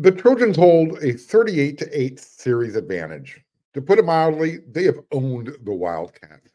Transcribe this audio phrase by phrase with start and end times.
[0.00, 3.38] The Trojans hold a 38 to 8 series advantage.
[3.74, 6.54] To put it mildly, they have owned the Wildcats.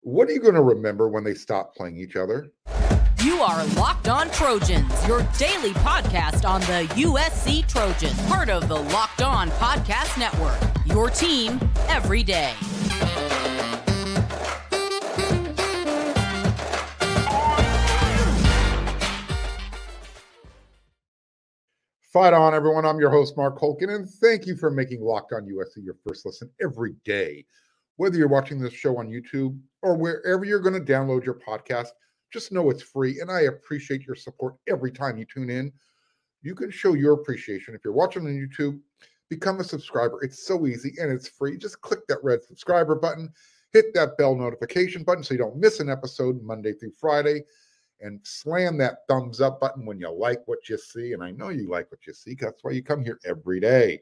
[0.00, 2.50] What are you going to remember when they stop playing each other?
[3.22, 8.82] You are Locked On Trojans, your daily podcast on the USC Trojans, part of the
[8.82, 10.58] Locked On Podcast Network.
[10.86, 12.52] Your team every day.
[22.16, 22.86] Fight on, everyone.
[22.86, 26.24] I'm your host, Mark Holkin, and thank you for making Locked On USC your first
[26.24, 27.44] listen every day.
[27.96, 31.88] Whether you're watching this show on YouTube or wherever you're going to download your podcast,
[32.32, 35.70] just know it's free, and I appreciate your support every time you tune in.
[36.40, 38.80] You can show your appreciation if you're watching on YouTube.
[39.28, 40.24] Become a subscriber.
[40.24, 41.58] It's so easy and it's free.
[41.58, 43.30] Just click that red subscriber button,
[43.74, 47.42] hit that bell notification button so you don't miss an episode Monday through Friday
[48.00, 51.12] and slam that thumbs up button when you like what you see.
[51.12, 52.36] And I know you like what you see.
[52.38, 54.00] That's why you come here every day.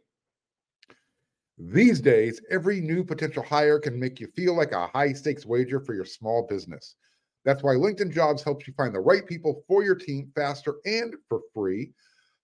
[1.56, 5.78] These days, every new potential hire can make you feel like a high stakes wager
[5.78, 6.96] for your small business.
[7.44, 11.14] That's why LinkedIn Jobs helps you find the right people for your team faster and
[11.28, 11.92] for free.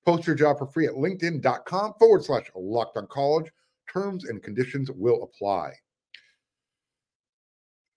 [0.04, 3.50] Post your job for free at linkedin.com forward slash locked on college.
[3.92, 5.72] Terms and conditions will apply.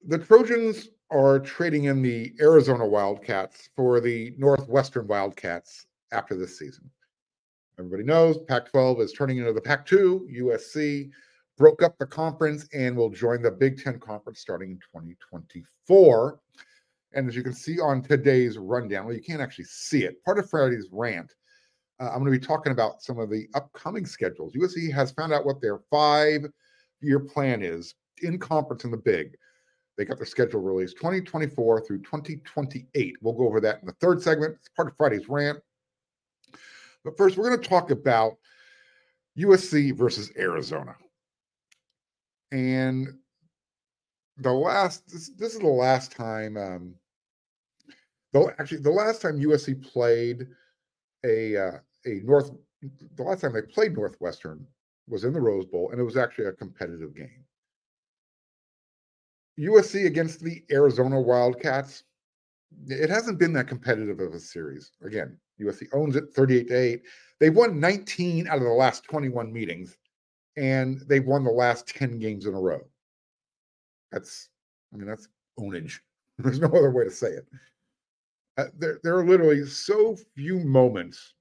[0.08, 6.90] The Trojans are trading in the Arizona Wildcats for the Northwestern Wildcats after this season.
[7.78, 10.28] Everybody knows Pac 12 is turning into the Pac 2.
[10.42, 11.12] USC
[11.56, 16.40] broke up the conference and will join the Big Ten Conference starting in 2024.
[17.14, 20.24] And as you can see on today's rundown, well, you can't actually see it.
[20.24, 21.32] Part of Friday's rant,
[22.00, 24.54] uh, I'm going to be talking about some of the upcoming schedules.
[24.54, 26.48] USC has found out what their five
[27.02, 29.36] year plan is in conference in the Big.
[29.98, 33.16] They got their schedule released 2024 through 2028.
[33.22, 34.56] We'll go over that in the third segment.
[34.60, 35.60] It's part of Friday's rant.
[37.04, 38.38] But first, we're going to talk about
[39.38, 40.96] USC versus Arizona.
[42.52, 43.08] And
[44.38, 46.96] the last, this, this is the last time, um,
[48.32, 50.48] though actually, the last time USC played
[51.26, 52.52] a uh, a North,
[53.16, 54.66] the last time they played Northwestern
[55.08, 57.43] was in the Rose Bowl, and it was actually a competitive game.
[59.60, 62.04] USC against the Arizona Wildcats.
[62.88, 64.92] It hasn't been that competitive of a series.
[65.04, 67.02] Again, USC owns it 38 to 8.
[67.40, 69.98] They've won 19 out of the last 21 meetings,
[70.58, 72.82] and they've won the last 10 games in a row.
[74.12, 74.50] That's,
[74.94, 75.28] I mean, that's
[75.60, 76.00] ownage.
[76.40, 77.46] There's no other way to say it.
[78.58, 81.34] Uh, there, there are literally so few moments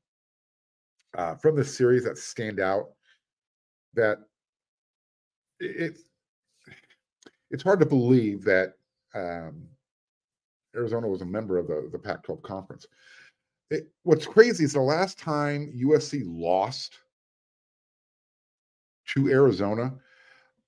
[1.17, 2.91] uh, from the series that stand out
[3.95, 4.19] that
[5.61, 5.99] it,
[7.53, 8.75] it's hard to believe that
[9.15, 9.69] um,
[10.75, 12.87] Arizona was a member of the, the Pac 12 conference.
[13.71, 16.99] It, what's crazy is the last time USC lost
[19.09, 19.95] to Arizona,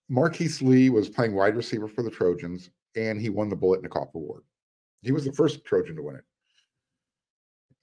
[0.08, 4.42] Marquise Lee was playing wide receiver for the Trojans, and he won the Biletnikoff Award.
[5.02, 6.24] He was the first Trojan to win it.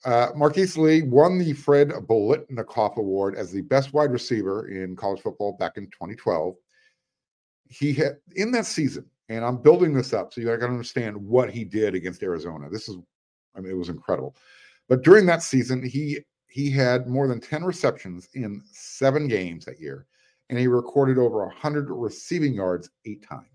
[0.04, 5.22] Uh, Marquise Lee won the Fred Biletnikoff Award as the best wide receiver in college
[5.22, 6.56] football back in 2012
[7.72, 11.16] he had in that season, and I'm building this up so you got to understand
[11.16, 12.70] what he did against Arizona.
[12.70, 12.98] This is,
[13.56, 14.36] I mean, it was incredible.
[14.90, 19.80] But during that season, he he had more than 10 receptions in seven games that
[19.80, 20.06] year,
[20.50, 23.46] and he recorded over 100 receiving yards eight times.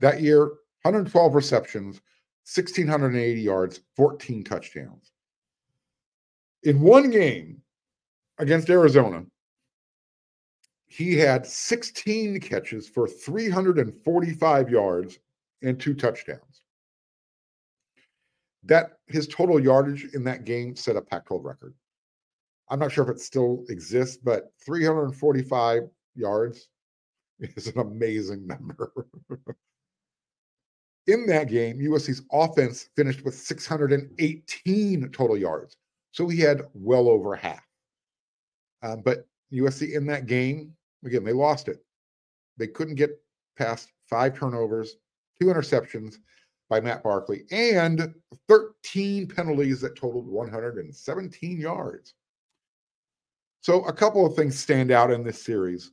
[0.00, 0.42] That year,
[0.82, 2.02] 112 receptions,
[2.54, 5.12] 1,680 yards, 14 touchdowns.
[6.64, 7.62] In one game
[8.38, 9.24] against Arizona,
[10.92, 15.18] he had 16 catches for 345 yards
[15.62, 16.62] and two touchdowns.
[18.64, 21.74] That his total yardage in that game set a Pac-12 record.
[22.68, 26.68] I'm not sure if it still exists, but 345 yards
[27.40, 28.92] is an amazing number.
[31.06, 35.78] in that game, USC's offense finished with 618 total yards.
[36.10, 37.66] So he had well over half.
[38.82, 41.84] Um, but USC in that game Again, they lost it.
[42.58, 43.20] They couldn't get
[43.56, 44.96] past five turnovers,
[45.40, 46.16] two interceptions
[46.68, 48.14] by Matt Barkley, and
[48.48, 52.14] 13 penalties that totaled 117 yards.
[53.60, 55.92] So, a couple of things stand out in this series.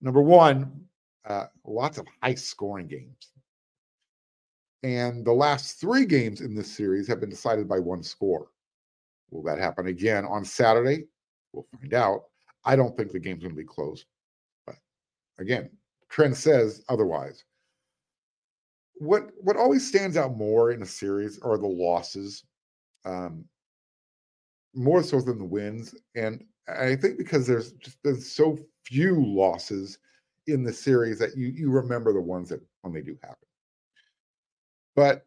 [0.00, 0.86] Number one,
[1.24, 3.32] uh, lots of high scoring games.
[4.82, 8.48] And the last three games in this series have been decided by one score.
[9.30, 11.04] Will that happen again on Saturday?
[11.52, 12.24] We'll find out.
[12.64, 14.04] I don't think the game's going to be close.
[15.42, 15.70] Again,
[16.08, 17.44] trend says otherwise.
[18.94, 22.44] What what always stands out more in a series are the losses.
[23.04, 23.44] Um,
[24.74, 25.94] more so than the wins.
[26.14, 29.98] And I think because there's just been so few losses
[30.46, 33.36] in the series that you you remember the ones that when they do happen.
[34.94, 35.26] But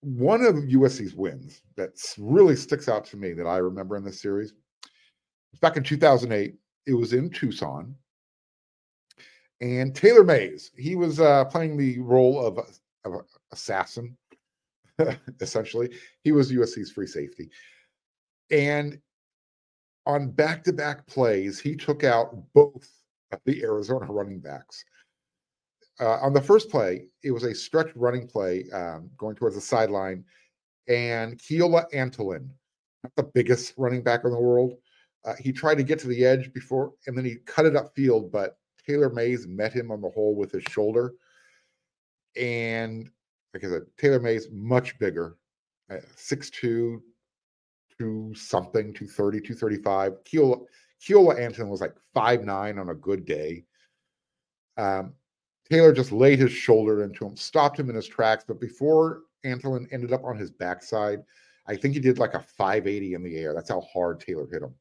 [0.00, 4.20] one of USC's wins that really sticks out to me that I remember in this
[4.20, 4.54] series
[5.52, 6.54] was back in 2008.
[6.86, 7.94] It was in Tucson.
[9.60, 12.58] And Taylor Mays, he was uh, playing the role of,
[13.04, 13.22] of
[13.52, 14.16] assassin,
[15.40, 15.90] essentially.
[16.22, 17.50] He was USC's free safety.
[18.50, 18.98] And
[20.06, 22.88] on back to back plays, he took out both
[23.32, 24.84] of the Arizona running backs.
[26.00, 29.60] Uh, on the first play, it was a stretch running play um, going towards the
[29.60, 30.24] sideline,
[30.86, 32.48] and Keola Antolin,
[33.16, 34.74] the biggest running back in the world,
[35.24, 38.30] uh, he tried to get to the edge before, and then he cut it upfield,
[38.30, 38.56] but
[38.88, 41.12] Taylor Mays met him on the hole with his shoulder.
[42.36, 43.10] And
[43.52, 45.36] like I said, Taylor Mays much bigger,
[45.90, 47.00] uh, 6'2,
[47.98, 50.12] two something, 230, 235.
[50.24, 50.60] Keola,
[51.06, 53.64] Keola Anton was like five nine on a good day.
[54.76, 55.12] Um,
[55.70, 58.44] Taylor just laid his shoulder into him, stopped him in his tracks.
[58.46, 61.22] But before Antolin ended up on his backside,
[61.66, 63.52] I think he did like a 580 in the air.
[63.52, 64.74] That's how hard Taylor hit him.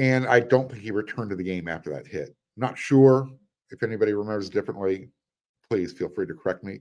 [0.00, 2.34] And I don't think he returned to the game after that hit.
[2.56, 3.28] Not sure
[3.68, 5.10] if anybody remembers differently.
[5.68, 6.80] Please feel free to correct me.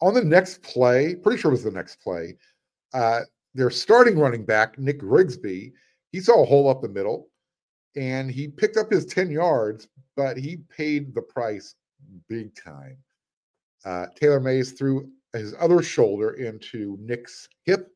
[0.00, 2.38] On the next play, pretty sure it was the next play,
[2.94, 3.20] uh,
[3.54, 5.74] their starting running back, Nick Grigsby,
[6.10, 7.28] he saw a hole up the middle
[7.96, 11.74] and he picked up his 10 yards, but he paid the price
[12.30, 12.96] big time.
[13.84, 17.90] Uh, Taylor Mays threw his other shoulder into Nick's hip.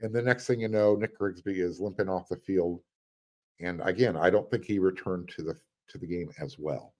[0.00, 2.82] And the next thing you know, Nick Grigsby is limping off the field.
[3.60, 5.54] And again, I don't think he returned to the
[5.88, 6.94] to the game as well.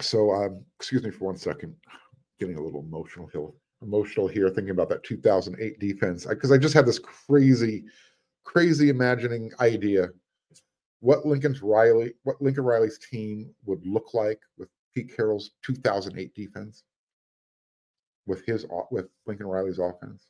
[0.00, 1.74] So um, excuse me for one second.
[2.38, 3.48] Getting a little emotional here,
[3.80, 7.84] emotional here thinking about that 2008 defense because I just had this crazy
[8.44, 10.10] crazy imagining idea
[11.00, 16.84] what Lincoln's Riley, what Lincoln Riley's team would look like with Pete Carroll's 2008 defense,
[18.26, 20.26] with his with Lincoln Riley's offense.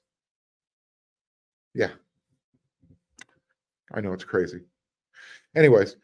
[1.74, 1.90] Yeah,
[3.94, 4.60] I know it's crazy.
[5.54, 5.96] Anyways,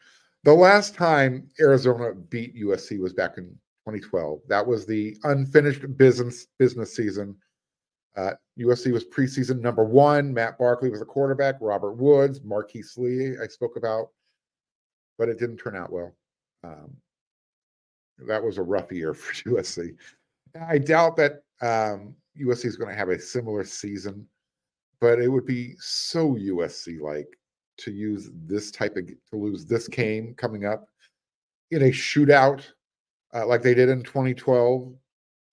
[0.44, 3.44] the last time Arizona beat USC was back in
[3.86, 4.40] 2012.
[4.48, 7.36] That was the unfinished business business season
[8.16, 10.32] uh, USC was preseason number one.
[10.32, 11.56] Matt Barkley was the quarterback.
[11.60, 14.08] Robert Woods, Marquise Lee, I spoke about,
[15.18, 16.14] but it didn't turn out well.
[16.62, 16.94] Um,
[18.26, 19.94] that was a rough year for USC.
[20.68, 24.26] I doubt that um, USC is going to have a similar season,
[25.00, 27.28] but it would be so USC like
[27.78, 30.86] to use this type of to lose this game coming up
[31.70, 32.62] in a shootout
[33.34, 34.92] uh, like they did in 2012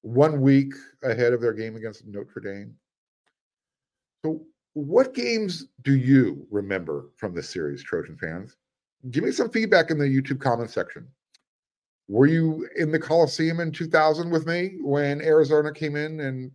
[0.02, 0.74] one week
[1.04, 2.74] ahead of their game against Notre Dame.
[4.24, 4.42] So,
[4.74, 8.56] what games do you remember from this series, Trojan fans?
[9.12, 11.08] Give me some feedback in the YouTube comment section.
[12.08, 16.52] Were you in the Coliseum in 2000 with me when Arizona came in and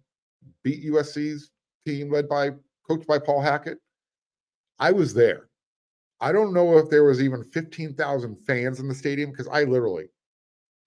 [0.62, 1.50] beat USC's
[1.86, 2.50] team led by
[2.88, 3.78] coached by Paul Hackett?
[4.78, 5.48] I was there.
[6.20, 10.06] I don't know if there was even 15,000 fans in the stadium because I literally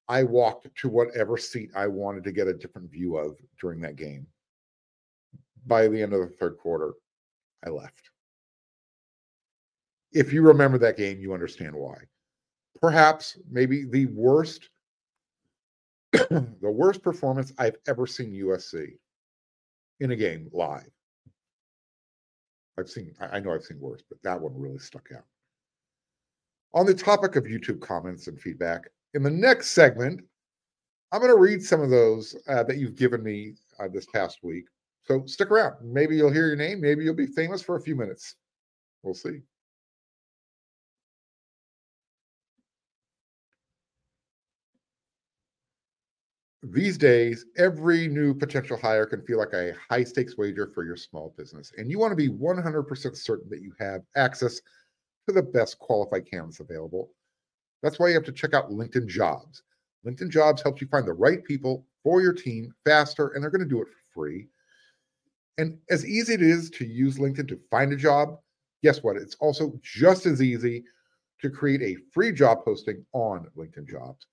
[0.07, 3.97] I walked to whatever seat I wanted to get a different view of during that
[3.97, 4.25] game.
[5.65, 6.93] By the end of the third quarter,
[7.65, 8.09] I left.
[10.13, 11.97] If you remember that game, you understand why.
[12.81, 14.69] Perhaps maybe the worst
[16.13, 18.93] the worst performance I've ever seen USC
[19.99, 20.89] in a game live.
[22.77, 25.25] I've seen I know I've seen worse, but that one really stuck out.
[26.73, 30.21] On the topic of YouTube comments and feedback, in the next segment,
[31.11, 34.39] I'm going to read some of those uh, that you've given me uh, this past
[34.43, 34.65] week.
[35.05, 35.75] So stick around.
[35.81, 36.81] Maybe you'll hear your name.
[36.81, 38.35] Maybe you'll be famous for a few minutes.
[39.03, 39.39] We'll see.
[46.69, 50.97] These days, every new potential hire can feel like a high stakes wager for your
[50.97, 51.71] small business.
[51.77, 54.59] And you want to be 100% certain that you have access
[55.27, 57.11] to the best qualified candidates available.
[57.81, 59.63] That's why you have to check out LinkedIn Jobs.
[60.05, 63.61] LinkedIn Jobs helps you find the right people for your team faster, and they're going
[63.61, 64.49] to do it for free.
[65.57, 68.39] And as easy it is to use LinkedIn to find a job,
[68.83, 69.15] guess what?
[69.15, 70.83] It's also just as easy
[71.41, 74.27] to create a free job posting on LinkedIn Jobs.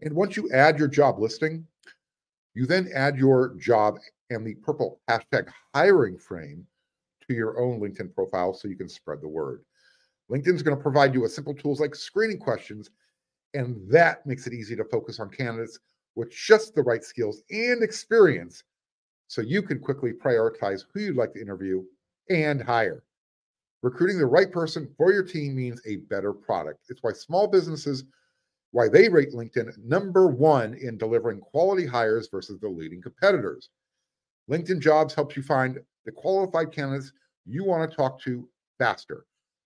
[0.00, 1.64] And once you add your job listing,
[2.56, 3.98] you then add your job
[4.30, 6.66] and the purple hashtag hiring frame
[7.28, 9.62] to your own LinkedIn profile so you can spread the word.
[10.30, 12.88] LinkedIn is going to provide you with simple tools like screening questions,
[13.52, 15.78] and that makes it easy to focus on candidates
[16.14, 18.64] with just the right skills and experience
[19.28, 21.84] so you can quickly prioritize who you'd like to interview
[22.30, 23.02] and hire.
[23.82, 26.86] Recruiting the right person for your team means a better product.
[26.88, 28.04] It's why small businesses
[28.76, 33.70] why they rate LinkedIn number 1 in delivering quality hires versus the leading competitors.
[34.50, 37.10] LinkedIn Jobs helps you find the qualified candidates
[37.46, 38.46] you want to talk to
[38.78, 39.24] faster.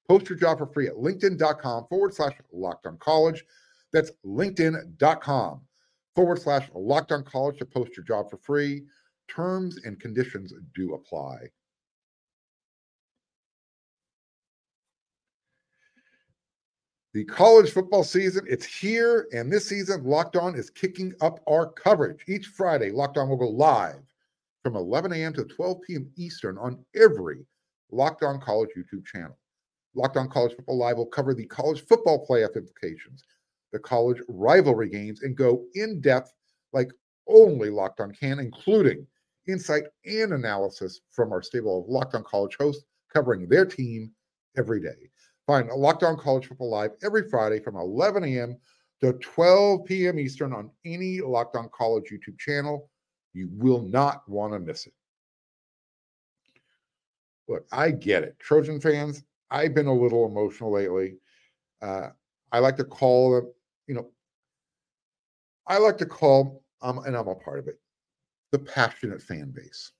[0.08, 3.44] Post your job for free at linkedin.com forward slash locked on college.
[3.92, 5.60] That's linkedin.com
[6.14, 8.84] forward slash locked on college to post your job for free.
[9.28, 11.48] Terms and conditions do apply.
[17.12, 21.66] The college football season, it's here, and this season, Locked On is kicking up our
[21.66, 22.22] coverage.
[22.28, 24.00] Each Friday, Locked On will go live
[24.62, 25.32] from 11 a.m.
[25.32, 26.08] to 12 p.m.
[26.16, 27.44] Eastern on every
[27.90, 29.36] Locked On College YouTube channel.
[29.94, 33.24] Locked On College Football Live will cover the college football playoff implications,
[33.72, 36.32] the college rivalry games, and go in depth
[36.72, 36.92] like
[37.26, 39.04] only Locked On can, including
[39.48, 44.12] insight and analysis from our stable of Locked On College hosts covering their team
[44.56, 45.10] every day.
[45.46, 48.56] Find Locked On College Football Live every Friday from 11 a.m.
[49.00, 50.18] to 12 p.m.
[50.18, 52.88] Eastern on any Locked On College YouTube channel.
[53.32, 54.92] You will not want to miss it.
[57.48, 58.38] Look, I get it.
[58.38, 61.16] Trojan fans, I've been a little emotional lately.
[61.82, 62.08] Uh,
[62.52, 63.52] I like to call them,
[63.86, 64.08] you know,
[65.66, 67.80] I like to call, um, and I'm a part of it,
[68.52, 69.92] the passionate fan base.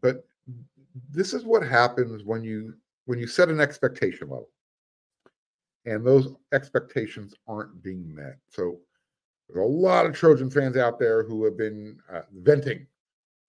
[0.00, 0.24] But
[1.10, 2.74] this is what happens when you
[3.06, 4.48] when you set an expectation level
[5.86, 8.36] and those expectations aren't being met.
[8.48, 8.78] So
[9.48, 12.86] there's a lot of Trojan fans out there who have been uh, venting.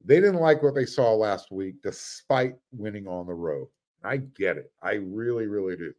[0.03, 3.67] They didn't like what they saw last week, despite winning on the road.
[4.03, 4.72] I get it.
[4.81, 5.93] I really, really do.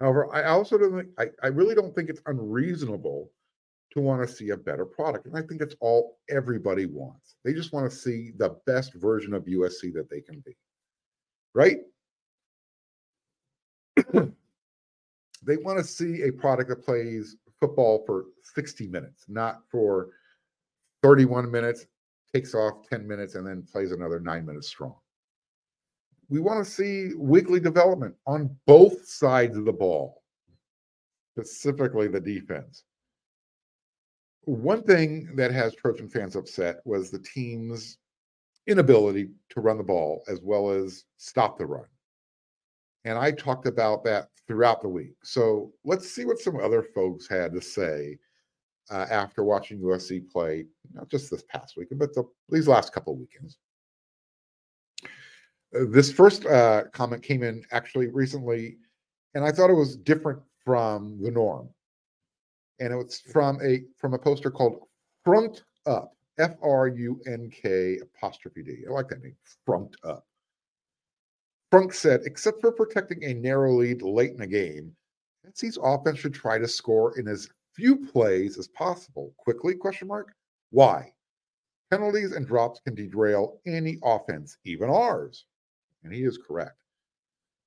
[0.00, 3.30] However, I also don't think I, I really don't think it's unreasonable
[3.92, 5.26] to want to see a better product.
[5.26, 7.34] And I think that's all everybody wants.
[7.44, 10.56] They just want to see the best version of USC that they can be
[11.54, 11.78] right?
[14.12, 20.08] they want to see a product that plays football for 60 minutes, not for
[21.02, 21.86] 31 minutes,
[22.34, 24.94] takes off 10 minutes, and then plays another nine minutes strong.
[26.28, 30.22] We want to see weekly development on both sides of the ball,
[31.32, 32.84] specifically the defense.
[34.44, 37.98] One thing that has Trojan fans upset was the team's
[38.70, 41.86] inability to run the ball as well as stop the run.
[43.04, 45.14] And I talked about that throughout the week.
[45.22, 48.18] So let's see what some other folks had to say
[48.90, 53.12] uh, after watching USC play, not just this past weekend, but the, these last couple
[53.12, 53.58] of weekends.
[55.74, 58.76] Uh, this first uh, comment came in actually recently,
[59.34, 61.68] and I thought it was different from the norm.
[62.80, 64.80] And it was from a from a poster called
[65.24, 66.16] Front Up.
[66.40, 68.84] F R U N K apostrophe D.
[68.88, 70.26] I like that name, Frunked Up.
[71.70, 74.96] Frunk said, except for protecting a narrow lead late in a game,
[75.42, 79.34] Tennessee's offense should try to score in as few plays as possible.
[79.36, 79.74] Quickly?
[79.74, 80.32] Question mark.
[80.70, 81.12] Why?
[81.90, 85.44] Penalties and drops can derail any offense, even ours.
[86.02, 86.82] And he is correct.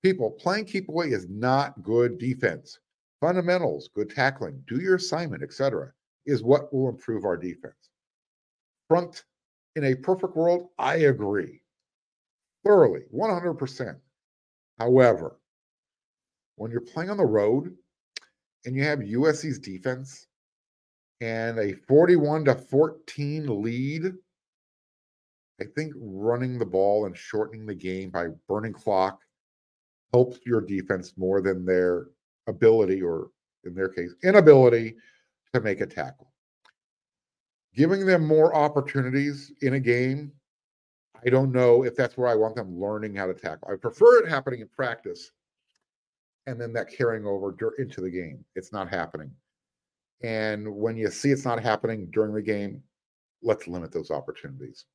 [0.02, 2.80] People, playing keep away is not good defense.
[3.22, 5.94] Fundamentals, good tackling, do your assignment, etc.,
[6.26, 7.90] is what will improve our defense
[8.88, 9.24] front
[9.76, 11.64] in a perfect world, I agree
[12.64, 13.96] thoroughly, 100%.
[14.80, 15.40] However,
[16.56, 17.76] when you're playing on the road
[18.66, 20.28] and you have USC's defense
[21.22, 24.14] and a 41 to 14 lead,
[25.62, 29.20] I think running the ball and shortening the game by burning clock
[30.12, 32.08] helps your defense more than their
[32.48, 33.30] ability, or
[33.64, 34.96] in their case, inability
[35.54, 36.33] to make a tackle
[37.76, 40.32] giving them more opportunities in a game.
[41.26, 43.70] I don't know if that's where I want them learning how to tackle.
[43.72, 45.32] I prefer it happening in practice
[46.48, 48.44] and then that carrying over into the game.
[48.56, 49.32] It's not happening.
[50.24, 52.82] And when you see it's not happening during the game,
[53.42, 54.86] let's limit those opportunities.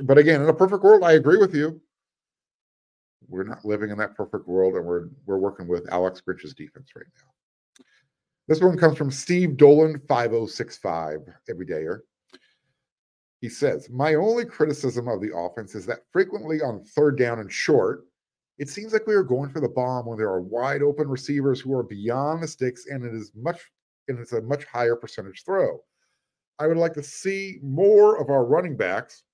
[0.00, 1.80] But again, in a perfect world, I agree with you.
[3.28, 6.88] We're not living in that perfect world, and we're we're working with Alex Grinch's defense
[6.96, 7.37] right now.
[8.48, 12.00] This one comes from Steve Dolan, 5065, everydayer.
[13.42, 17.52] He says, My only criticism of the offense is that frequently on third down and
[17.52, 18.06] short,
[18.56, 21.60] it seems like we are going for the bomb when there are wide open receivers
[21.60, 23.60] who are beyond the sticks and it is much
[24.08, 25.78] and it's a much higher percentage throw.
[26.58, 29.24] I would like to see more of our running backs,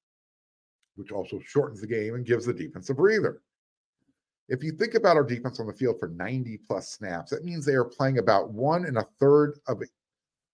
[0.97, 3.41] which also shortens the game and gives the defense a breather.
[4.49, 7.65] If you think about our defense on the field for 90 plus snaps, that means
[7.65, 9.87] they are playing about one and a third of a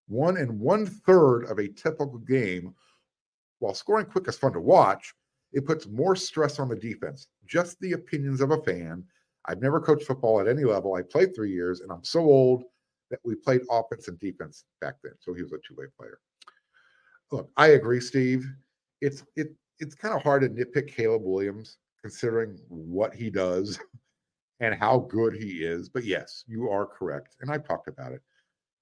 [0.07, 2.75] one and one third of a typical game
[3.61, 5.15] while scoring quick is fun to watch,
[5.53, 7.29] it puts more stress on the defense.
[7.47, 9.05] Just the opinions of a fan.
[9.47, 10.95] I've never coached football at any level.
[10.95, 12.65] I played three years, and I'm so old
[13.11, 15.13] that we played offense and defense back then.
[15.21, 16.19] So he was a two-way player.
[17.31, 18.47] Look, I agree, Steve.
[19.01, 23.79] It's it it's kind of hard to nitpick Caleb Williams considering what he does
[24.61, 25.89] and how good he is.
[25.89, 27.37] But yes, you are correct.
[27.41, 28.23] And I've talked about it.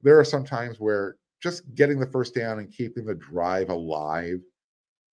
[0.03, 4.41] There are some times where just getting the first down and keeping the drive alive,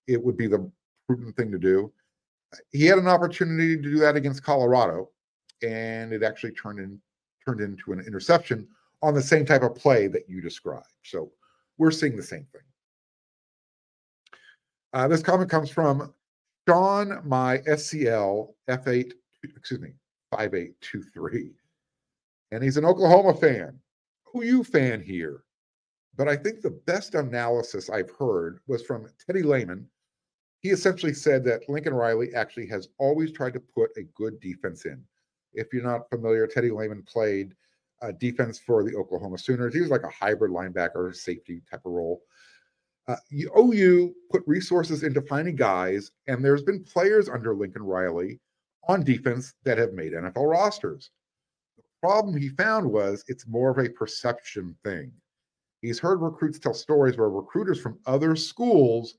[0.07, 0.69] it would be the
[1.07, 1.91] prudent thing to do.
[2.71, 5.09] He had an opportunity to do that against Colorado,
[5.61, 6.99] and it actually turned in
[7.45, 8.67] turned into an interception
[9.03, 10.87] on the same type of play that you described.
[11.03, 11.31] So
[11.77, 12.61] we're seeing the same thing.
[14.93, 16.13] Uh, this comment comes from
[16.67, 19.93] Sean, my SCL F8, excuse me,
[20.31, 21.51] 5823.
[22.51, 23.79] And he's an Oklahoma fan.
[24.25, 25.43] Who you fan here?
[26.17, 29.87] But I think the best analysis I've heard was from Teddy Lehman.
[30.59, 34.85] He essentially said that Lincoln Riley actually has always tried to put a good defense
[34.85, 35.03] in.
[35.53, 37.53] If you're not familiar, Teddy Lehman played
[38.01, 39.73] uh, defense for the Oklahoma Sooners.
[39.73, 42.21] He was like a hybrid linebacker, safety type of role.
[43.07, 43.15] Uh,
[43.57, 48.39] OU put resources into finding guys, and there's been players under Lincoln Riley
[48.87, 51.11] on defense that have made NFL rosters.
[51.77, 55.11] The problem he found was it's more of a perception thing.
[55.81, 59.15] He's heard recruits tell stories where recruiters from other schools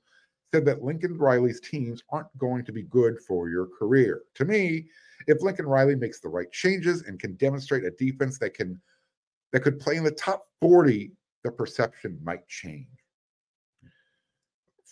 [0.53, 4.23] said that Lincoln Riley's teams aren't going to be good for your career.
[4.35, 4.87] To me,
[5.27, 8.81] if Lincoln Riley makes the right changes and can demonstrate a defense that can
[9.53, 11.11] that could play in the top 40,
[11.43, 12.87] the perception might change.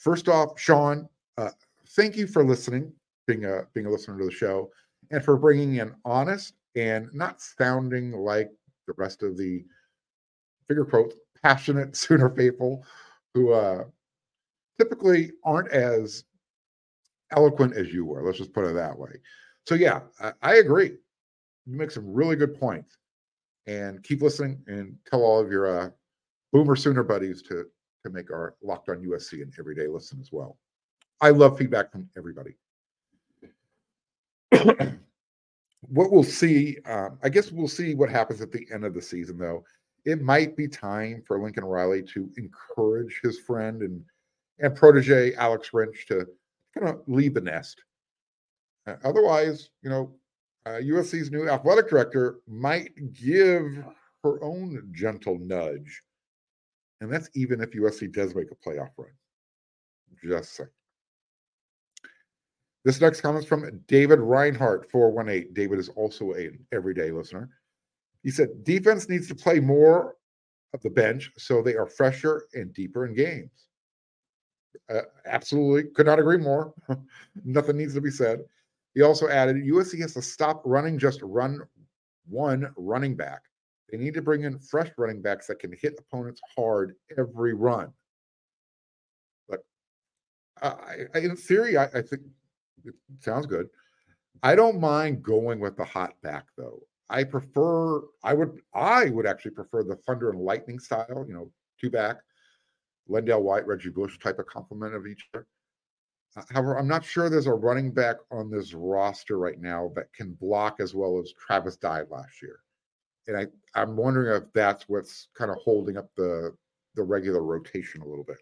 [0.06, 1.10] First off, Sean,
[1.40, 1.50] uh,
[1.96, 2.94] thank you for listening,
[3.26, 4.70] being a being a listener to the show,
[5.10, 8.52] and for bringing an honest and not sounding like
[8.86, 9.66] the rest of the
[10.68, 12.86] figure quotes passionate Sooner faithful
[13.34, 13.86] who uh,
[14.80, 16.26] typically aren't as
[17.32, 18.22] eloquent as you were.
[18.22, 19.10] Let's just put it that way.
[19.66, 20.98] So yeah, I, I agree.
[21.66, 22.96] You make some really good points,
[23.66, 25.90] and keep listening and tell all of your uh,
[26.54, 27.66] Boomer Sooner buddies to
[28.06, 30.58] to make our Locked On USC an everyday listen as well.
[31.22, 32.56] I love feedback from everybody.
[35.82, 39.02] what we'll see, um, I guess we'll see what happens at the end of the
[39.02, 39.64] season, though.
[40.06, 44.04] It might be time for Lincoln Riley to encourage his friend and
[44.60, 46.26] and protege Alex Grinch to
[46.78, 47.84] kind of leave the nest.
[48.88, 50.14] Uh, otherwise, you know,
[50.66, 53.84] uh, USC's new athletic director might give
[54.24, 56.04] her own gentle nudge
[57.06, 59.10] and that's even if USC does make a playoff run.
[60.24, 60.70] Just saying.
[62.84, 65.54] This next comment is from David Reinhardt, 418.
[65.54, 67.50] David is also an everyday listener.
[68.24, 70.16] He said, defense needs to play more
[70.74, 73.68] of the bench so they are fresher and deeper in games.
[74.90, 75.92] Uh, absolutely.
[75.92, 76.74] Could not agree more.
[77.46, 78.42] Nothing needs to be said.
[78.94, 81.62] He also added USC has to stop running just run
[82.28, 83.42] one running back.
[83.90, 87.94] They need to bring in fresh running backs that can hit opponents hard every run.
[89.48, 89.60] But
[90.62, 92.24] I, I, in theory, I, I think
[92.84, 93.70] it sounds good.
[94.44, 96.82] I don't mind going with the hot back though.
[97.10, 98.02] I prefer.
[98.24, 98.60] I would.
[98.74, 101.24] I would actually prefer the thunder and lightning style.
[101.28, 102.18] You know, two back,
[103.10, 105.46] LenDale White, Reggie Bush type of complement of each other.
[106.36, 110.12] Uh, however, I'm not sure there's a running back on this roster right now that
[110.14, 112.60] can block as well as Travis Dye last year
[113.28, 116.56] and I I'm wondering if that's what's kind of holding up the
[116.96, 118.38] the regular rotation a little bit.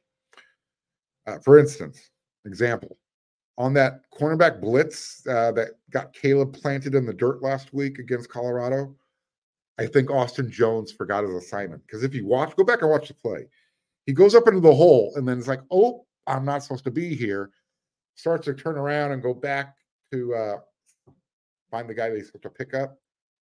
[1.26, 2.12] Uh, for instance,
[2.46, 2.98] example
[3.58, 8.30] on that cornerback blitz uh, that got Caleb planted in the dirt last week against
[8.30, 8.96] Colorado.
[9.80, 13.08] I think Austin Jones forgot his assignment because if you watch, go back and watch
[13.08, 13.48] the play.
[14.06, 16.92] He goes up into the hole and then it's like, oh, I'm not supposed to
[16.92, 17.52] be here.
[18.16, 19.76] Starts to turn around and go back
[20.12, 20.58] to uh,
[21.72, 22.98] find the guy that he's supposed to pick up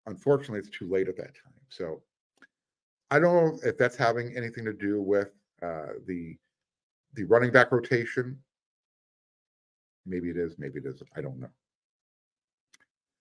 [0.07, 1.53] unfortunately, it's too late at that time.
[1.69, 2.03] So
[3.11, 5.31] I don't know if that's having anything to do with
[5.63, 6.37] uh, the
[7.15, 8.39] the running back rotation.
[10.07, 10.59] Maybe it is.
[10.59, 11.09] Maybe it isn't.
[11.17, 11.51] I don't know.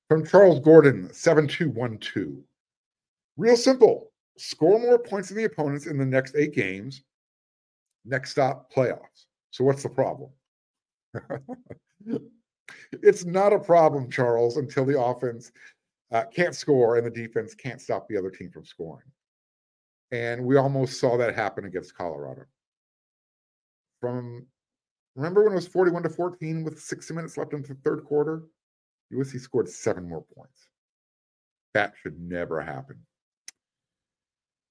[0.10, 2.44] From Charles Gordon, 7212.
[3.36, 4.12] Real simple.
[4.38, 7.04] Score more points than the opponents in the next eight games.
[8.06, 9.26] Next stop, playoffs.
[9.52, 10.30] So what's the problem?
[12.92, 15.52] it's not a problem, Charles, until the offense
[16.12, 19.08] uh, can't score and the defense can't stop the other team from scoring.
[20.12, 22.46] And we almost saw that happen against Colorado.
[24.00, 24.46] From
[25.16, 28.44] remember when it was 41 to 14 with 60 minutes left in the third quarter?
[29.14, 30.68] USC scored seven more points.
[31.74, 32.98] That should never happen.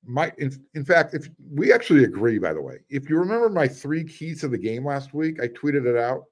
[0.04, 3.68] my in, in fact, if we actually agree, by the way, if you remember my
[3.68, 6.24] three keys to the game last week, I tweeted it out.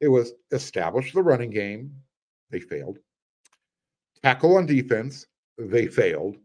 [0.00, 1.92] It was establish the running game.
[2.50, 2.98] They failed.
[4.22, 5.26] Tackle on defense.
[5.58, 6.36] They failed.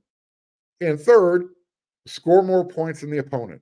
[0.82, 1.50] And third,
[2.06, 3.62] score more points than the opponent.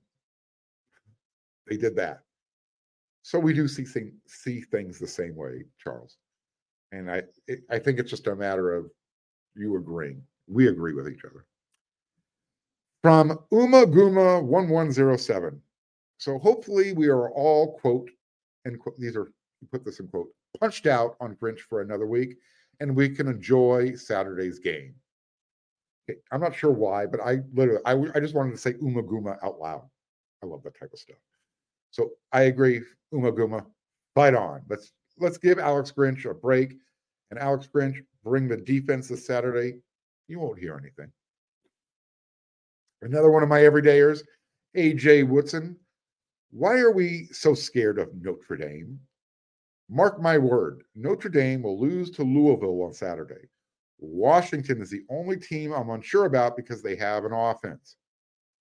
[1.67, 2.21] They did that.
[3.23, 3.85] So we do see
[4.25, 6.17] see things the same way, Charles.
[6.91, 7.23] And I
[7.69, 8.89] I think it's just a matter of
[9.55, 10.23] you agreeing.
[10.47, 11.45] We agree with each other.
[13.03, 15.61] From Uma Guma 1107.
[16.17, 18.09] So hopefully we are all quote
[18.65, 19.31] and these are
[19.71, 22.37] put this in quote punched out on Grinch for another week
[22.81, 24.95] and we can enjoy Saturday's game.
[26.09, 29.03] Okay, I'm not sure why, but I literally I, I just wanted to say Uma
[29.03, 29.83] Guma out loud.
[30.43, 31.17] I love that type of stuff.
[31.91, 33.63] So I agree, Uma Guma,
[34.15, 34.63] fight on.
[34.67, 36.75] Let's let's give Alex Grinch a break.
[37.29, 39.75] And Alex Grinch, bring the defense this Saturday.
[40.27, 41.11] You won't hear anything.
[43.03, 44.23] Another one of my everydayers,
[44.75, 45.77] AJ Woodson.
[46.49, 48.99] Why are we so scared of Notre Dame?
[49.93, 53.49] Mark my word, Notre Dame will lose to Louisville on Saturday.
[53.99, 57.97] Washington is the only team I'm unsure about because they have an offense.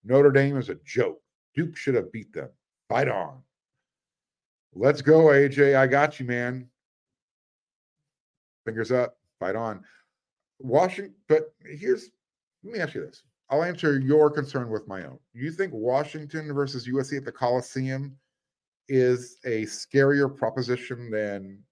[0.05, 1.23] Notre Dame is a joke.
[1.55, 2.49] Duke should have beat them.
[2.88, 3.43] Fight on.
[4.75, 5.77] Let's go, AJ.
[5.77, 6.69] I got you, man.
[8.66, 9.16] Fingers up.
[9.38, 9.85] Fight on.
[10.59, 12.11] Washington, but here's
[12.64, 13.23] let me ask you this.
[13.51, 15.19] I'll answer your concern with my own.
[15.33, 18.16] You think Washington versus USC at the Coliseum
[18.90, 21.62] is a scarier proposition than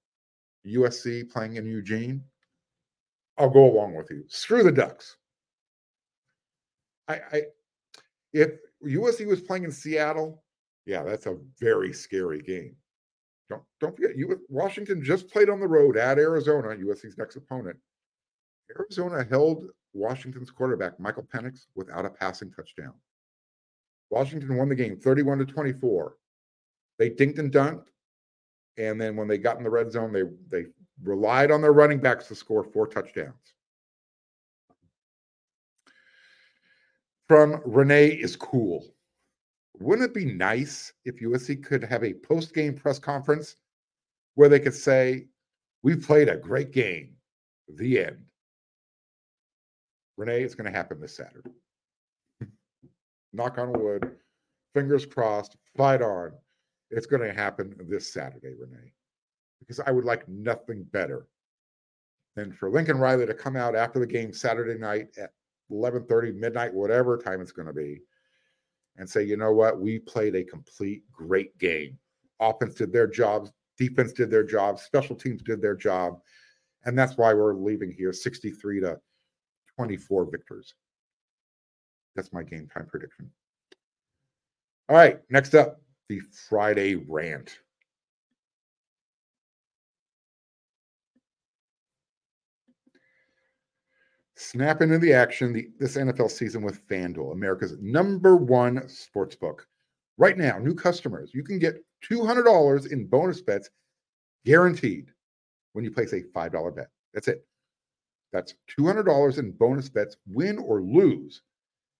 [0.66, 2.22] USC playing in Eugene?
[3.36, 4.24] I'll go along with you.
[4.28, 5.16] Screw the Ducks.
[7.08, 7.42] I, I
[8.32, 8.52] if
[8.84, 10.42] USC was playing in Seattle,
[10.86, 12.76] yeah, that's a very scary game.
[13.50, 17.76] Don't don't forget, you Washington just played on the road at Arizona, USC's next opponent.
[18.78, 22.92] Arizona held Washington's quarterback Michael Penix without a passing touchdown.
[24.10, 26.14] Washington won the game 31 to 24.
[26.98, 27.86] They dinked and dunked,
[28.76, 30.66] and then when they got in the red zone, they they
[31.02, 33.54] relied on their running backs to score four touchdowns.
[37.28, 38.86] From Renee is cool.
[39.78, 43.56] Wouldn't it be nice if USC could have a post game press conference
[44.34, 45.26] where they could say,
[45.82, 47.14] We played a great game?
[47.68, 48.24] The end.
[50.16, 51.50] Renee, it's going to happen this Saturday.
[53.32, 54.16] Knock on wood,
[54.74, 56.32] fingers crossed, fight on.
[56.90, 58.92] It's going to happen this Saturday, Renee,
[59.60, 61.26] because I would like nothing better
[62.34, 65.30] than for Lincoln Riley to come out after the game Saturday night at
[65.70, 68.00] 11:30 midnight, whatever time it's going to be,
[68.96, 71.98] and say, you know what, we played a complete great game.
[72.40, 76.20] Offense did their jobs, defense did their job, special teams did their job,
[76.84, 78.98] and that's why we're leaving here 63 to
[79.76, 80.74] 24 victors.
[82.16, 83.30] That's my game time prediction.
[84.88, 87.58] All right, next up, the Friday rant.
[94.36, 99.66] Snap into the action the, this NFL season with FanDuel, America's number one sports book.
[100.16, 103.68] Right now, new customers, you can get $200 in bonus bets
[104.44, 105.10] guaranteed
[105.72, 106.88] when you place a $5 bet.
[107.12, 107.44] That's it.
[108.32, 111.42] That's $200 in bonus bets, win or lose.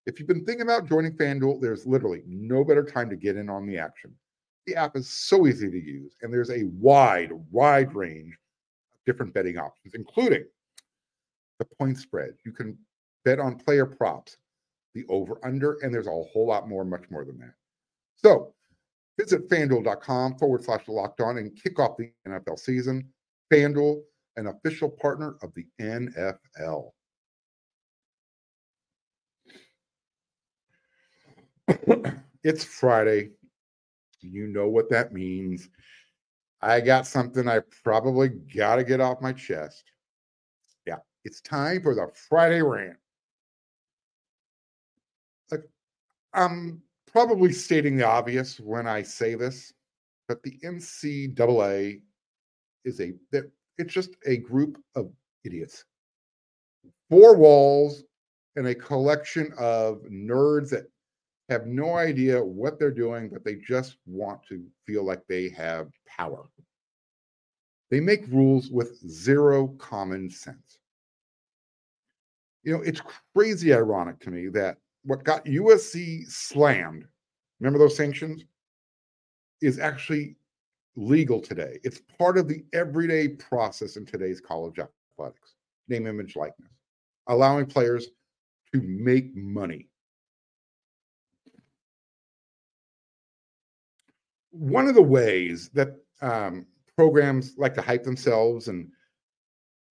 [0.09, 3.51] If you've been thinking about joining FanDuel, there's literally no better time to get in
[3.51, 4.15] on the action.
[4.67, 8.33] The app is so easy to use, and there's a wide, wide range
[8.91, 10.45] of different betting options, including
[11.59, 12.31] the point spread.
[12.47, 12.79] You can
[13.27, 14.39] bet on player props,
[14.95, 17.55] the over under, and there's a whole lot more, much more than that.
[18.17, 18.55] So
[19.21, 23.07] visit fanduel.com forward slash locked on and kick off the NFL season.
[23.53, 24.01] FanDuel
[24.39, 26.93] an official partner of the NFL.
[32.43, 33.31] It's Friday.
[34.21, 35.69] You know what that means.
[36.61, 39.85] I got something I probably got to get off my chest.
[40.87, 42.97] Yeah, it's time for the Friday rant.
[45.51, 45.63] Like,
[46.35, 49.73] I'm probably stating the obvious when I say this,
[50.27, 52.01] but the NCAA
[52.85, 53.13] is a
[53.79, 55.11] it's just a group of
[55.45, 55.85] idiots.
[57.09, 58.03] Four walls
[58.57, 60.91] and a collection of nerds that
[61.49, 65.89] have no idea what they're doing, but they just want to feel like they have
[66.07, 66.45] power.
[67.91, 70.79] They make rules with zero common sense.
[72.65, 73.01] You know, it's
[73.35, 77.07] crazy ironic to me that what got USC slammed,
[77.61, 78.45] remember those sanctions,
[79.63, 80.37] is actually
[80.97, 81.79] legal today.
[81.83, 85.55] It's part of the everyday process in today's college athletics,
[85.89, 86.71] name, image, likeness,
[87.29, 88.09] allowing players
[88.75, 89.88] to make money.
[94.59, 96.67] One of the ways that um,
[96.97, 98.91] programs like to hype themselves and,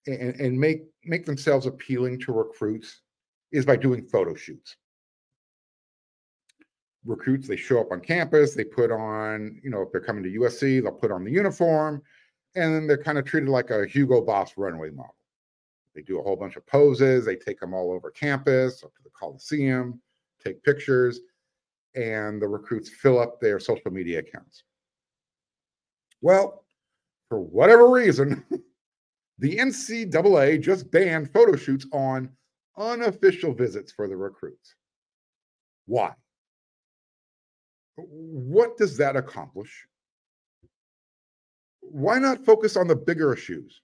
[0.07, 3.01] and and make make themselves appealing to recruits
[3.51, 4.75] is by doing photo shoots.
[7.05, 10.39] Recruits, they show up on campus, they put on, you know, if they're coming to
[10.39, 12.01] USC, they'll put on the uniform,
[12.55, 15.15] and then they're kind of treated like a Hugo Boss runway model.
[15.95, 19.03] They do a whole bunch of poses, they take them all over campus, up to
[19.03, 20.01] the Coliseum,
[20.43, 21.21] take pictures,
[21.97, 24.63] and the recruits fill up their social media accounts.
[26.21, 26.63] Well,
[27.27, 28.45] for whatever reason,
[29.39, 32.29] the NCAA just banned photo shoots on
[32.77, 34.75] unofficial visits for the recruits.
[35.87, 36.13] Why?
[37.95, 39.87] What does that accomplish?
[41.81, 43.81] Why not focus on the bigger issues?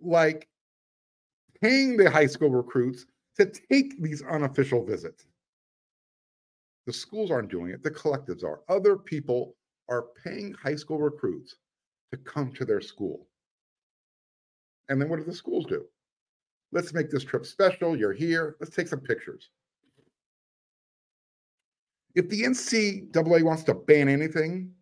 [0.00, 0.48] Like
[1.60, 3.06] paying the high school recruits
[3.38, 5.26] to take these unofficial visits.
[6.86, 8.60] The schools aren't doing it, the collectives are.
[8.68, 9.56] Other people
[9.88, 11.56] are paying high school recruits
[12.10, 13.28] to come to their school.
[14.88, 15.84] And then what do the schools do?
[16.72, 17.96] Let's make this trip special.
[17.96, 18.56] You're here.
[18.58, 19.50] Let's take some pictures.
[22.14, 24.72] If the NCAA wants to ban anything,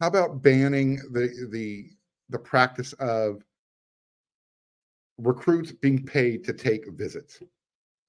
[0.00, 1.90] how about banning the the
[2.30, 3.42] the practice of
[5.18, 7.42] recruits being paid to take visits?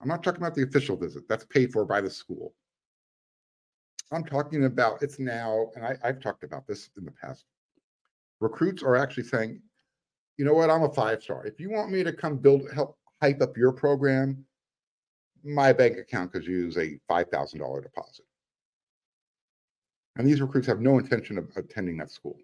[0.02, 1.28] I'm not talking about the official visit.
[1.30, 2.54] That's paid for by the school.
[4.12, 7.46] I'm talking about it's now, and I, I've talked about this in the past.
[8.40, 9.62] Recruits are actually saying,
[10.38, 11.46] you know what, I'm a five star.
[11.46, 14.44] If you want me to come build, help hype up your program,
[15.44, 18.26] my bank account could use a $5,000 deposit.
[20.18, 22.38] And these recruits have no intention of attending that school.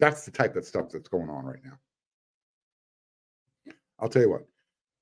[0.00, 1.78] That's the type of stuff that's going on right now.
[3.98, 4.46] I'll tell you what,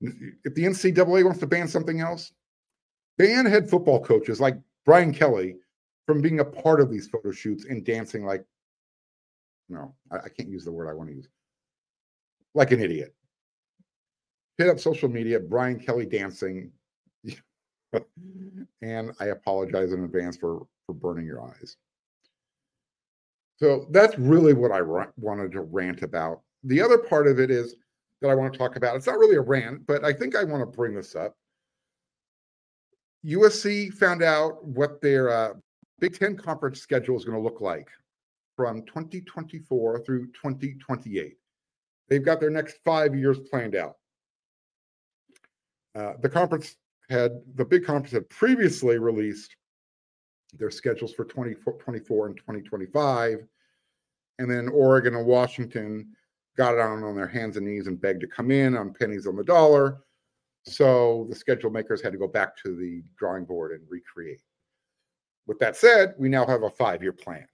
[0.00, 2.32] if the NCAA wants to ban something else,
[3.16, 5.56] ban head football coaches like Brian Kelly
[6.06, 8.44] from being a part of these photo shoots and dancing like,
[9.68, 11.28] no, I, I can't use the word I want to use,
[12.54, 13.14] like an idiot.
[14.56, 16.72] Hit up social media, Brian Kelly dancing.
[18.82, 21.76] and I apologize in advance for for burning your eyes.
[23.58, 26.40] So that's really what I ra- wanted to rant about.
[26.64, 27.74] The other part of it is
[28.20, 28.96] that I want to talk about.
[28.96, 31.36] It's not really a rant, but I think I want to bring this up.
[33.24, 35.54] USC found out what their uh,
[36.00, 37.88] Big Ten conference schedule is going to look like
[38.56, 41.36] from 2024 through 2028.
[42.08, 43.96] They've got their next five years planned out.
[45.94, 46.76] Uh, the conference
[47.10, 49.56] had the big conference had previously released
[50.54, 53.46] their schedules for 2024 and 2025,
[54.38, 56.08] and then Oregon and Washington
[56.58, 59.26] got it on on their hands and knees and begged to come in on pennies
[59.26, 60.00] on the dollar.
[60.64, 64.42] So the schedule makers had to go back to the drawing board and recreate.
[65.46, 67.46] With that said, we now have a five year plan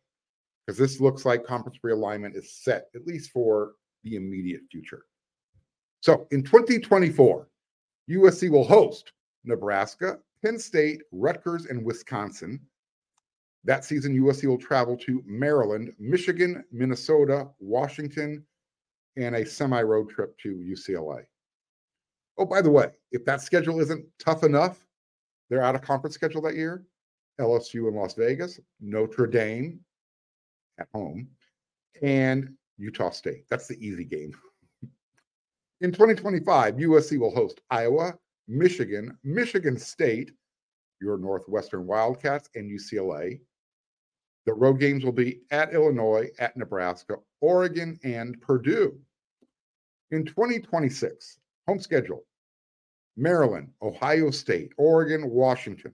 [0.67, 5.05] because this looks like conference realignment is set, at least for the immediate future.
[6.01, 7.49] So in 2024,
[8.11, 9.13] USC will host
[9.45, 12.59] Nebraska, Penn State, Rutgers, and Wisconsin.
[13.65, 18.45] That season, USC will travel to Maryland, Michigan, Minnesota, Washington,
[19.17, 19.49] and a mm-hmm.
[19.49, 21.25] semi road trip to UCLA.
[22.39, 24.85] Oh, by the way, if that schedule isn't tough enough,
[25.49, 26.85] they're out of conference schedule that year.
[27.41, 29.81] LSU in Las Vegas, Notre Dame
[30.79, 31.29] at home,
[32.03, 33.45] and Utah State.
[33.51, 34.33] That's the easy game.
[35.81, 38.15] in 2025, USC will host Iowa,
[38.47, 40.33] Michigan, Michigan State,
[41.01, 43.41] your Northwestern Wildcats, and UCLA.
[44.47, 48.99] The road games will be at Illinois, at Nebraska, Oregon, and Purdue.
[50.11, 52.25] In 2026, home schedule
[53.17, 55.93] Maryland, Ohio State, Oregon, Washington.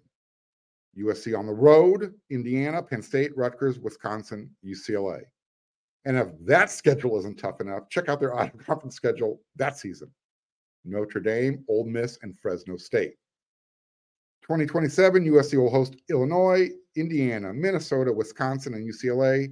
[0.98, 5.22] USC on the road, Indiana, Penn State, Rutgers, Wisconsin, UCLA.
[6.04, 9.78] And if that schedule isn't tough enough, check out their out of conference schedule that
[9.78, 10.10] season
[10.84, 13.14] Notre Dame, Ole Miss, and Fresno State.
[14.50, 19.48] 2027, USC will host Illinois, Indiana, Minnesota, Wisconsin, and UCLA.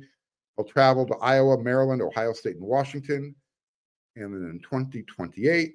[0.56, 3.32] They'll travel to Iowa, Maryland, Ohio State, and Washington.
[4.16, 5.74] And then in 2028,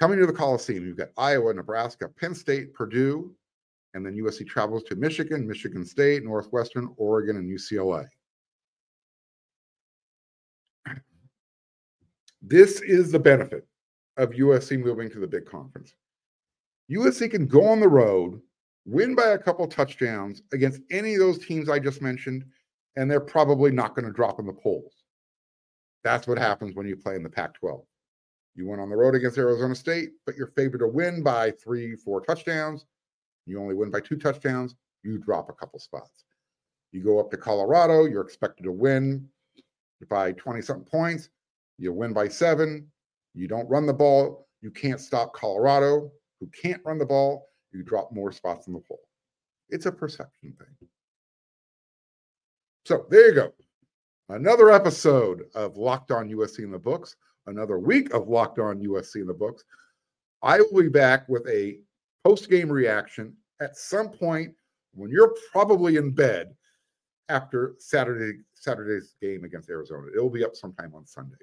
[0.00, 3.32] coming to the Coliseum, you've got Iowa, Nebraska, Penn State, Purdue,
[3.94, 8.08] and then USC travels to Michigan, Michigan State, Northwestern, Oregon, and UCLA.
[12.42, 13.68] This is the benefit
[14.16, 15.94] of USC moving to the big conference.
[16.90, 18.40] USC can go on the road,
[18.84, 22.44] win by a couple touchdowns against any of those teams I just mentioned,
[22.96, 25.04] and they're probably not going to drop in the polls.
[26.04, 27.82] That's what happens when you play in the Pac 12.
[28.54, 31.96] You went on the road against Arizona State, but you're favored to win by three,
[31.96, 32.84] four touchdowns.
[33.46, 34.74] You only win by two touchdowns.
[35.02, 36.24] you drop a couple spots.
[36.92, 39.28] You go up to Colorado, you're expected to win
[40.08, 41.30] by 20 something points.
[41.78, 42.86] You win by seven.
[43.34, 44.46] You don't run the ball.
[44.60, 46.12] You can't stop Colorado,
[46.42, 47.50] who can't run the ball.
[47.70, 49.00] You drop more spots in the poll.
[49.68, 50.88] It's a perception thing.
[52.84, 53.52] So there you go.
[54.28, 57.14] Another episode of Locked On USC in the books.
[57.46, 59.62] Another week of Locked On USC in the books.
[60.42, 61.78] I will be back with a
[62.24, 64.52] post game reaction at some point
[64.94, 66.54] when you're probably in bed
[67.28, 70.08] after Saturday Saturday's game against Arizona.
[70.14, 71.36] It will be up sometime on Sunday.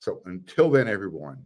[0.00, 1.44] So until then, everyone,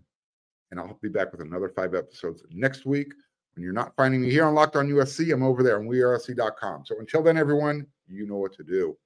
[0.70, 3.12] and I'll be back with another five episodes next week.
[3.54, 6.84] When you're not finding me here on Locked On USC, I'm over there on WeAreSC.com.
[6.86, 8.96] So until then, everyone, you know what to do.